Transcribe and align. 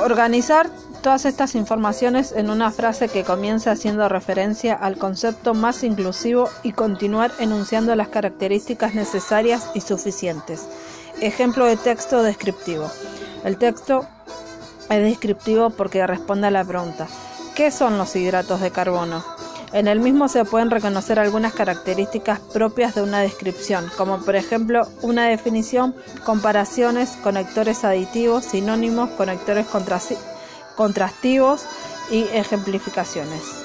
Organizar 0.00 0.70
todas 1.02 1.26
estas 1.26 1.54
informaciones 1.54 2.32
en 2.32 2.48
una 2.48 2.70
frase 2.70 3.08
que 3.08 3.24
comience 3.24 3.68
haciendo 3.68 4.08
referencia 4.08 4.74
al 4.74 4.96
concepto 4.96 5.52
más 5.52 5.84
inclusivo 5.84 6.48
y 6.62 6.72
continuar 6.72 7.32
enunciando 7.38 7.94
las 7.94 8.08
características 8.08 8.94
necesarias 8.94 9.70
y 9.74 9.80
suficientes. 9.80 10.66
Ejemplo 11.20 11.66
de 11.66 11.76
texto 11.76 12.22
descriptivo. 12.22 12.90
El 13.44 13.58
texto 13.58 14.06
es 14.88 15.02
descriptivo 15.02 15.70
porque 15.70 16.06
responde 16.06 16.46
a 16.46 16.50
la 16.50 16.64
pregunta, 16.64 17.06
¿qué 17.54 17.70
son 17.70 17.98
los 17.98 18.16
hidratos 18.16 18.60
de 18.60 18.70
carbono? 18.70 19.22
En 19.72 19.88
el 19.88 20.00
mismo 20.00 20.28
se 20.28 20.44
pueden 20.44 20.70
reconocer 20.70 21.18
algunas 21.18 21.54
características 21.54 22.40
propias 22.40 22.94
de 22.94 23.02
una 23.02 23.20
descripción, 23.20 23.90
como 23.96 24.18
por 24.18 24.36
ejemplo 24.36 24.86
una 25.00 25.28
definición, 25.28 25.94
comparaciones, 26.24 27.16
conectores 27.22 27.82
aditivos, 27.82 28.44
sinónimos, 28.44 29.08
conectores 29.10 29.66
contrastivos 30.76 31.64
y 32.10 32.24
ejemplificaciones. 32.34 33.61